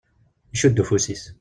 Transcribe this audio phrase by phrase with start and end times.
[0.55, 1.23] Icudd ufus-is.